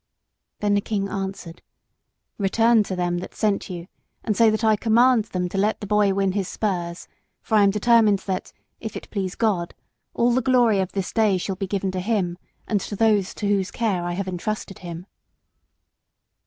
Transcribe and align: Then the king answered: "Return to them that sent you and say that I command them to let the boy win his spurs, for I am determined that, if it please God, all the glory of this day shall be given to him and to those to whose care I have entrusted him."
Then 0.61 0.73
the 0.73 0.81
king 0.81 1.07
answered: 1.07 1.61
"Return 2.39 2.81
to 2.85 2.95
them 2.95 3.19
that 3.19 3.35
sent 3.35 3.69
you 3.69 3.87
and 4.23 4.35
say 4.35 4.49
that 4.49 4.63
I 4.63 4.75
command 4.75 5.25
them 5.25 5.47
to 5.49 5.59
let 5.59 5.79
the 5.79 5.85
boy 5.85 6.11
win 6.11 6.31
his 6.31 6.47
spurs, 6.47 7.07
for 7.43 7.53
I 7.53 7.61
am 7.61 7.69
determined 7.69 8.17
that, 8.25 8.51
if 8.79 8.95
it 8.97 9.11
please 9.11 9.35
God, 9.35 9.75
all 10.15 10.33
the 10.33 10.41
glory 10.41 10.79
of 10.79 10.93
this 10.93 11.13
day 11.13 11.37
shall 11.37 11.55
be 11.55 11.67
given 11.67 11.91
to 11.91 11.99
him 11.99 12.39
and 12.65 12.81
to 12.81 12.95
those 12.95 13.35
to 13.35 13.47
whose 13.47 13.69
care 13.69 14.03
I 14.03 14.13
have 14.13 14.27
entrusted 14.27 14.79
him." 14.79 15.05